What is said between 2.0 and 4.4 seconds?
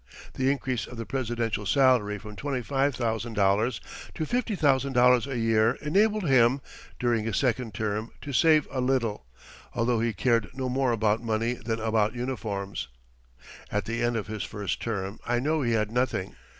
from $25,000 to